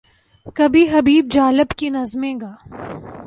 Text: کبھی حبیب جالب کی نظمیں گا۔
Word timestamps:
کبھی 0.55 0.89
حبیب 0.91 1.27
جالب 1.31 1.67
کی 1.77 1.89
نظمیں 1.89 2.35
گا۔ 2.41 2.55